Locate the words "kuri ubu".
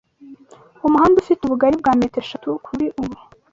2.65-3.17